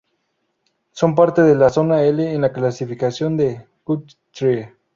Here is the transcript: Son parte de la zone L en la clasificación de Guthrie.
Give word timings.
Son 0.93 1.13
parte 1.13 1.43
de 1.43 1.53
la 1.53 1.69
zone 1.69 2.09
L 2.09 2.33
en 2.33 2.41
la 2.41 2.51
clasificación 2.51 3.37
de 3.37 3.67
Guthrie. 3.85 4.73